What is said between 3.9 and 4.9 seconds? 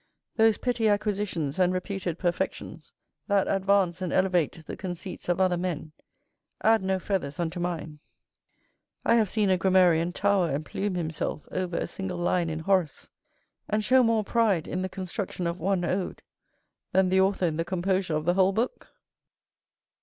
and elevate the